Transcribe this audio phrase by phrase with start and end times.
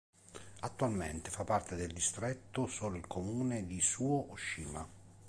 [0.61, 4.83] Attualmente fa parte del distretto solo il comune di Suō-Ōshima.